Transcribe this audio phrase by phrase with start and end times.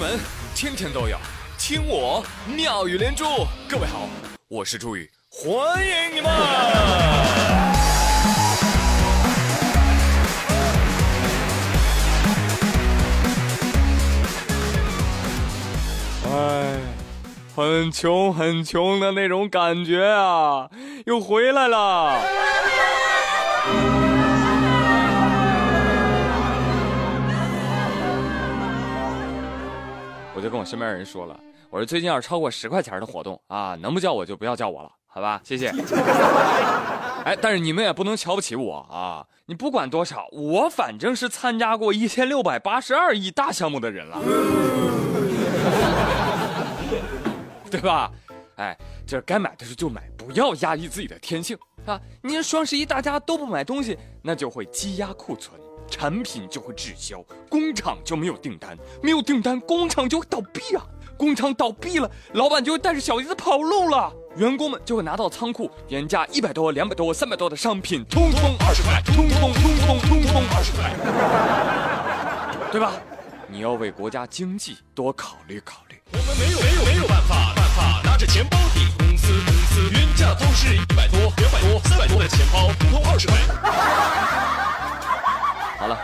[0.00, 0.18] 闻
[0.54, 1.18] 天天都有，
[1.58, 3.46] 听我妙语连珠。
[3.68, 4.08] 各位好，
[4.48, 6.30] 我是朱宇，欢迎你们！
[16.24, 16.78] 哎，
[17.54, 20.70] 很穷很穷的那种感觉啊，
[21.04, 22.22] 又回来了。
[30.34, 31.38] 我就跟我身边人说了，
[31.70, 35.40] 我说最近要是超过十块钱的活动啊，能不叫我就不要叫我了，好吧？
[35.44, 35.68] 谢谢。
[37.24, 39.26] 哎，但是你们也不能瞧不起我啊！
[39.44, 44.18] 你不管多少，我反正是参加过一千六百八十二亿大项目的人了，
[47.70, 48.10] 对吧？
[48.56, 52.00] 哎，这该买的时候就买，不要压抑自己的天性啊！
[52.22, 55.60] 你双十一大家都不买东西，那就会积压库存。
[55.90, 60.86] 产品就会滞销，工厂就没有订单，没有订单，工厂就会倒闭啊！
[61.16, 70.94] 工厂倒闭了，老板就会带着小姨子跑路了，员工们就会拿到仓库原价一百多、两百多、三百多的商品，通通二十块，通通通通通通二十块，
[72.70, 72.92] 对吧？
[73.48, 76.00] 你要为国家经济多考虑考虑。
[76.12, 83.36] 我们没有没有没有办法办法，拿着钱包抵公司公司原价都是一百多、两百多、三百多的钱包，通通二十块。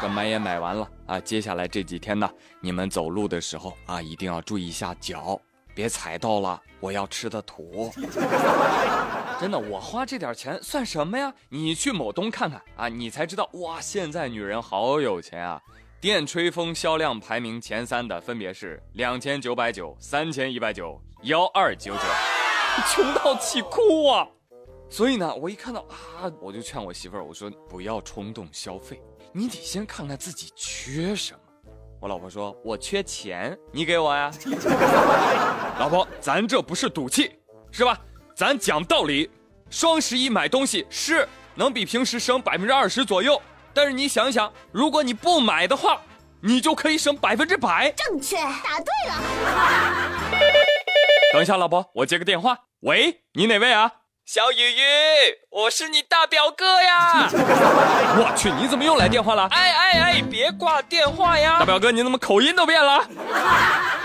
[0.00, 1.20] 这买也买完了啊！
[1.20, 5.40] 接下来这几天呢，你们走路的时候啊，一定要注意一下脚，
[5.74, 7.92] 别踩到了我要吃的土。
[9.40, 11.32] 真的，我花这点钱算什么呀？
[11.48, 13.80] 你去某东看看啊，你才知道哇！
[13.80, 15.60] 现在女人好有钱啊！
[16.00, 22.00] 电吹风销量排名前三的分别是两千九百九、三千一百九、幺二九九，
[22.88, 24.28] 穷到气哭啊！
[24.88, 29.02] 所以呢，我一看到啊，我就劝我媳妇儿，我说不要冲动消费。
[29.32, 31.40] 你得先看看自己缺什么。
[32.00, 34.30] 我老婆说：“我缺钱，你给我呀。
[35.78, 37.32] ”老婆，咱这不是赌气，
[37.70, 37.98] 是吧？
[38.34, 39.30] 咱讲道理。
[39.70, 43.40] 双十一买东西是能比平时省百分之二十左右，
[43.74, 46.00] 但是你想想，如果你不买的话，
[46.40, 47.92] 你就可以省百分之百。
[47.92, 49.14] 正确，答对了。
[51.34, 52.56] 等一下，老婆，我接个电话。
[52.80, 53.92] 喂，你哪位啊？
[54.30, 54.82] 小雨雨，
[55.48, 57.26] 我是你大表哥呀！
[57.32, 59.48] 我去，你怎么又来电话了？
[59.50, 61.56] 哎哎哎，别挂电话呀！
[61.58, 63.08] 大表哥，你怎么口音都变了？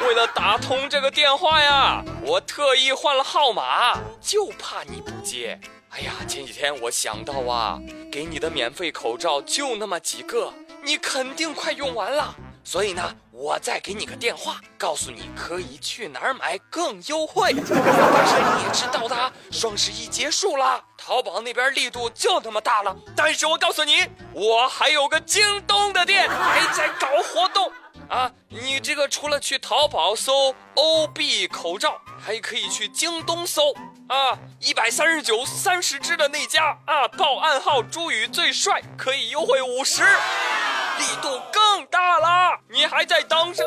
[0.08, 5.60] 为了打通这个电话呀，我特意换了号码，就怕你不接。
[5.90, 7.78] 哎呀，前几天我想到啊，
[8.10, 10.54] 给你的免费口罩就那么几个，
[10.86, 12.34] 你肯定快用完了。
[12.64, 17.54] 所以呢，我再给你个电话，告诉你可以去哪儿买更优惠。
[17.54, 22.96] 但是你也知道的，双十一结束了，淘宝那边力度就那么大了。
[23.16, 27.72] 但是我告诉你，我还有个京东的店还在搞活动
[28.10, 28.32] 啊！
[28.50, 33.74] 你这个除了去淘宝搜 OB 口罩，还可以去京东搜
[34.08, 40.02] 啊，一百三十九三十支的那家啊，报暗号朱宇最帅，可以优惠五十。
[41.00, 42.00] 力度更大，
[42.94, 43.66] 还在当上？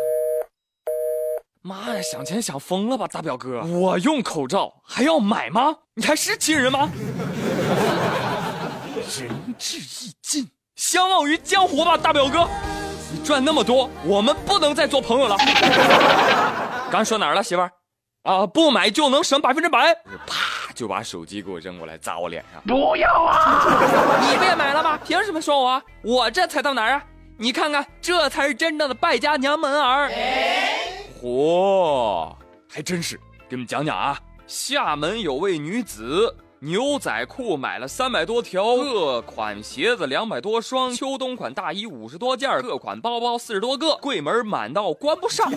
[1.63, 3.61] 妈呀，想钱想疯了吧，大表哥！
[3.65, 5.75] 我用口罩还要买吗？
[5.95, 6.89] 你还是亲人吗？
[9.19, 12.47] 仁至义尽，相忘于江湖吧，大表哥！
[13.13, 15.37] 你赚那么多，我们不能再做朋友了。
[16.89, 17.73] 刚说哪儿了，媳妇儿？
[18.23, 19.93] 啊，不买就能省百分之百？
[20.25, 22.63] 啪，就把手机给我扔过来砸我脸上！
[22.65, 23.67] 不要啊！
[24.31, 24.97] 你不也买了吗？
[25.05, 25.83] 凭什么说我？
[26.03, 27.03] 我这才到哪儿啊？
[27.39, 30.11] 你看看，这才是真正的败家娘们儿。
[31.23, 32.35] 嚯，
[32.69, 33.17] 还真是！
[33.49, 45.53] 给你们讲讲啊，厦门有位女子，牛仔裤买了三百多条，各款鞋子两百多双，秋冬款大衣五十多件，各款包包四十多个，柜门满到关不上。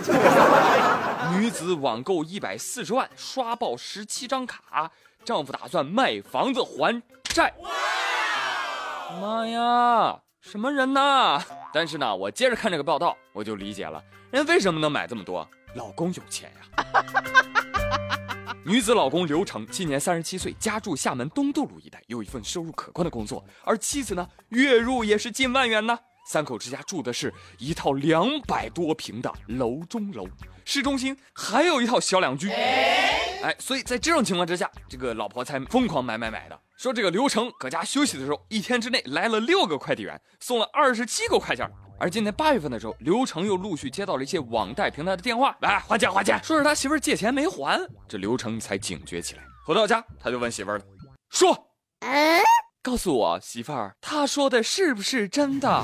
[1.33, 4.91] 女子网购一百四十万，刷爆十七张卡，
[5.23, 7.53] 丈夫打算卖房子还债。
[9.21, 10.19] 妈呀！
[10.41, 11.41] 什么人呐？
[11.71, 15.47] 但是呢，我接着看这个报道，我就理解了，人为什么能买这么多？
[15.75, 16.85] 老公有钱呀！
[18.65, 25.97] 女子老公刘成今年三十七岁，家住厦门东渡路一带，有一份收入可观的工作，而妻子呢，月入也是近万元呢。
[26.27, 30.27] 三口之家住的是一套两百多平的楼中楼，
[30.65, 32.51] 市中心还有一套小两居。
[32.51, 36.59] 哎，所以在这种情况之下，这个老婆才疯狂买买买的。
[36.79, 41.69] 说这个刘成搁家休息的时候，一天之内来了六个快递员，送了二十七个快件。
[41.99, 47.85] 而今年八月份的时候，刘成又陆续接到了一些网贷平台的电话，来还钱还钱，说是他媳妇借钱没还。
[48.07, 50.79] 这刘成才警觉起来，回到家他就问媳妇了，
[51.29, 51.67] 说，
[52.81, 55.83] 告诉我媳妇儿，他说的是不是真的？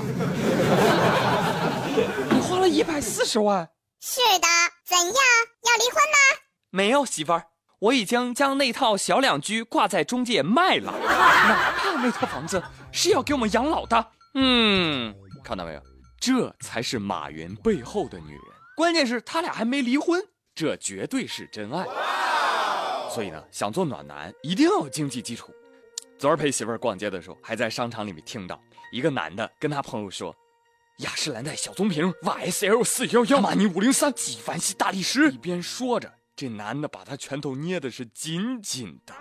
[2.32, 3.68] 你花了一百四十万。
[4.00, 4.48] 是的，
[4.86, 5.14] 怎样？
[5.14, 6.40] 要离婚吗？
[6.70, 7.44] 没有，媳妇儿，
[7.78, 14.12] 我已经将那套小两居挂在中介卖了，哪怕那套房子是要给我们养老的。
[14.34, 15.14] 嗯，
[15.44, 15.82] 看到没有，
[16.18, 18.42] 这才是马云背后的女人。
[18.74, 20.22] 关键是他俩还没离婚，
[20.54, 21.84] 这绝对是真爱。
[23.10, 25.52] 所以呢，想做暖男一定要有经济基础。
[26.18, 28.58] 昨儿陪媳妇儿逛街的时候，还在商场里面听到
[28.90, 30.34] 一个男的跟他朋友说
[31.00, 39.14] ：“雅诗兰黛小棕瓶，YSL 四幺幺，玛尼五零三，纪梵希大理石。”一边说着，这男的把他拳头捏的是紧紧的。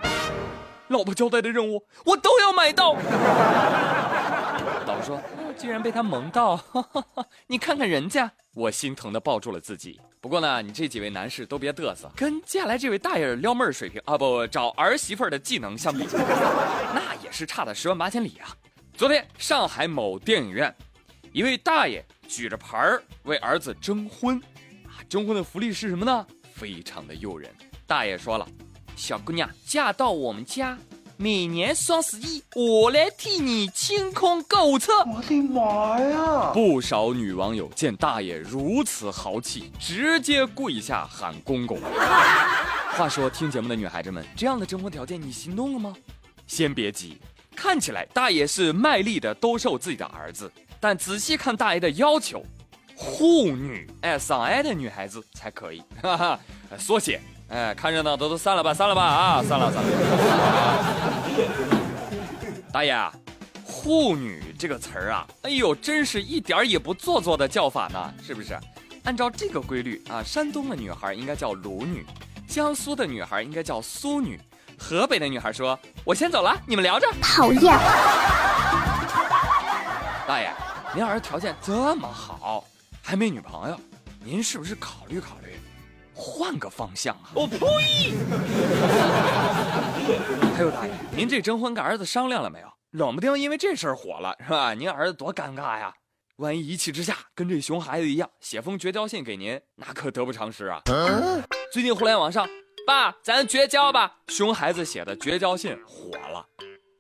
[0.90, 2.92] 老婆交代的任务，我都要买到。
[4.86, 5.22] 老婆说
[5.58, 6.62] ：“居然被他萌到，
[7.48, 10.00] 你看看人家。”我心疼的抱住了自己。
[10.20, 18.50] 不过呢，你这几位男士都别嘚瑟，跟接下来这位大爷撩妹儿水平啊，不找儿媳妇儿的技能相比，那也是差了十万八千里啊。
[18.94, 20.76] 昨天上海某电影院，
[21.32, 24.38] 一位大爷举着牌儿为儿子征婚，
[24.86, 26.28] 啊，征婚的福利是什么呢？
[26.56, 27.52] 非常的诱人。
[27.86, 28.48] 大爷说了，
[28.96, 30.78] 小姑娘嫁到我们家。
[31.18, 34.92] 每年双十一，我来替你清空购物车。
[35.06, 36.52] 我的妈呀！
[36.54, 41.80] 不少女网友见大爷如此豪气，直接跪下喊公公。
[42.98, 45.94] 话说，听节目的女孩子们，这样的征婚条件你心动了吗？
[46.48, 47.18] 先别急，
[47.56, 52.44] 看起来大爷是卖力的兜售自己的儿子，但仔细看大爷的要求，
[52.96, 55.84] 护女，哎，上爱的女孩子才可以。
[56.02, 56.40] 哈哈，
[56.78, 57.22] 缩写。
[57.48, 59.90] 哎，看热闹的都散了吧，散了吧啊，散了散了。
[62.74, 62.98] 大爷，
[63.64, 68.58] 护女这个词儿啊，哎呦，真是一点儿也不做作的叫法呢，是不是？
[69.04, 72.04] 按照这个规律啊，山东的女孩应该叫鲁女，
[72.48, 74.42] 江苏的女孩应该叫苏女，
[74.80, 77.62] 河北的女孩说：“我先走了，你们聊着。”讨厌。
[80.28, 80.52] 大爷，
[80.96, 82.35] 您儿子条件这么好，
[83.08, 83.80] 还没女朋友，
[84.20, 85.60] 您是不是考虑考虑？
[86.12, 87.30] 换个方向啊！
[87.36, 87.58] 我呸！
[90.56, 92.68] 还有大爷，您这征婚跟儿子商量了没有？
[92.90, 94.74] 冷不丁因为这事儿火了是吧？
[94.74, 95.94] 您儿子多尴尬呀！
[96.38, 100.82] 万一一气之下跟这熊孩子一样写封绝交信给您，那可得不偿失啊！
[101.72, 102.50] 最近互联网上，
[102.88, 104.12] 爸，咱绝交吧！
[104.30, 106.44] 熊孩子写的绝交信火了。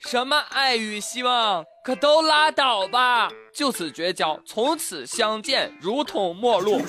[0.02, 3.32] 什么爱与希望，可都拉倒吧！
[3.54, 6.82] 就此绝交，从此相见如同陌路。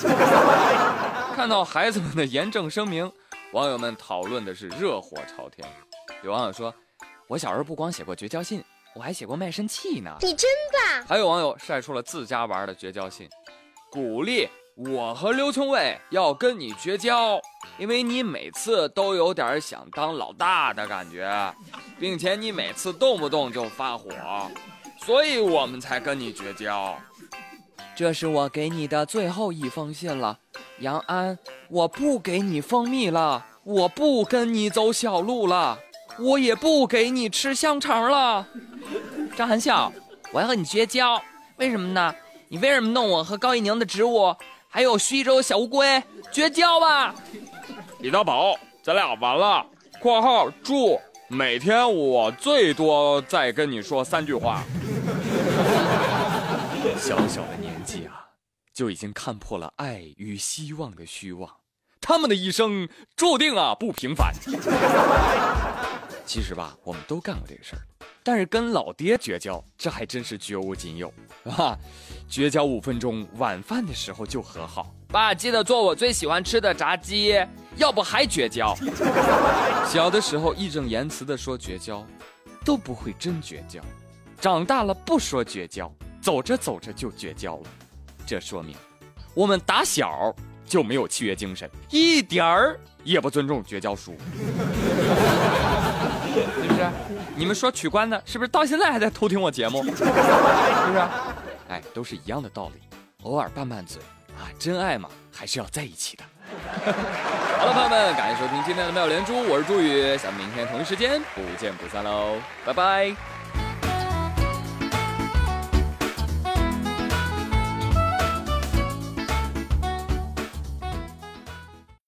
[1.37, 3.11] 看到孩子们的严正声明，
[3.51, 5.69] 网友们讨论的是热火朝天。
[6.23, 6.73] 有网友说
[7.29, 8.63] ：“我小时候不光写过绝交信，
[8.95, 11.05] 我还写过卖身契呢。”你真棒！
[11.05, 13.29] 还有网友晒出了自家玩的绝交信，
[13.91, 17.39] 鼓励我和刘琼伟要跟你绝交。
[17.77, 21.53] 因为你每次都有点想当老大的感觉，
[21.99, 24.09] 并且你每次动不动就发火，
[25.07, 26.93] 所以我们才跟你绝交。
[27.95, 30.37] 这是我给你的最后一封信了，
[30.79, 31.39] 杨安，
[31.69, 35.79] 我不给你蜂蜜了，我不跟你走小路了，
[36.19, 38.45] 我也不给你吃香肠了。
[39.37, 39.89] 张含笑，
[40.33, 41.21] 我要和你绝交，
[41.55, 42.13] 为什么呢？
[42.49, 44.35] 你为什么弄我和高一宁的植物，
[44.67, 46.03] 还有徐州小乌龟？
[46.33, 47.15] 绝交吧！
[47.99, 49.65] 李大宝，咱俩完了。
[50.01, 50.99] （括号注：
[51.29, 54.61] 每天我最多再跟你说三句话。）
[56.97, 58.27] 小小的年纪啊，
[58.73, 61.49] 就已经看破了爱与希望的虚妄，
[62.01, 64.33] 他们的一生注定啊不平凡。
[66.25, 67.81] 其实吧，我们都干过这个事儿，
[68.23, 71.13] 但是跟老爹绝交，这还真是绝无仅有，
[71.45, 71.77] 啊？
[72.27, 74.93] 绝交五分钟，晚饭的时候就和好。
[75.07, 77.39] 爸，记得做我最喜欢吃的炸鸡。
[77.77, 78.75] 要不还绝交？
[79.87, 82.05] 小的时候义正言辞的说绝交，
[82.65, 83.79] 都不会真绝交；
[84.41, 85.89] 长大了不说绝交，
[86.27, 87.63] 走着走着就绝交了。
[88.25, 88.75] 这说明
[89.33, 94.13] 我们打小就没有契约精神，一点儿也不尊重绝交书，
[96.35, 96.89] 是不是？
[97.33, 99.81] 你们说取关的，是不是到现在还在偷听我节目？
[99.85, 100.03] 是不是？
[101.69, 102.81] 哎，都是一样的道理，
[103.23, 104.01] 偶尔拌拌嘴
[104.37, 106.25] 啊，真爱嘛，还是要在一起的。
[107.57, 113.36] 好了，朋友们，感谢收听今天的妙连珠，我是朱宇，咱们明天同一时间不见不散喽，拜拜。